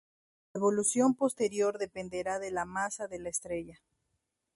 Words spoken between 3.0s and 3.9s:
de la estrella.